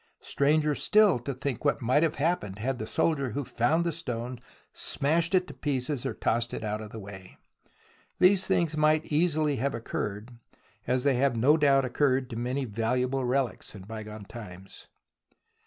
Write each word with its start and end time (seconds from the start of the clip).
Stranger 0.21 0.73
still 0.73 1.19
to 1.19 1.31
think 1.31 1.63
what 1.63 1.79
might 1.79 2.01
have 2.01 2.15
happened 2.15 2.57
had 2.57 2.79
the 2.79 2.87
soldier 2.87 3.33
who 3.33 3.43
found 3.43 3.85
the 3.85 3.91
stone 3.91 4.39
smashed 4.73 5.35
it 5.35 5.45
to 5.45 5.53
pieces 5.53 6.07
or 6.07 6.13
tossed 6.15 6.55
it 6.55 6.63
out 6.63 6.81
of 6.81 6.89
the 6.89 6.97
way. 6.97 7.37
These 8.17 8.47
things 8.47 8.75
might 8.75 9.05
easily 9.11 9.57
have 9.57 9.75
occurred, 9.75 10.31
as 10.87 11.03
they 11.03 11.17
have 11.17 11.35
no 11.35 11.55
doubt 11.55 11.85
occurred 11.85 12.31
to 12.31 12.35
many 12.35 12.65
valuable 12.65 13.25
relics 13.25 13.75
in 13.75 13.83
bygone 13.83 14.25
times. 14.25 14.87